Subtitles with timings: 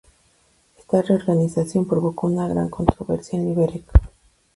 [0.79, 3.85] Esta reorganización provocó una gran controversia en Liberec.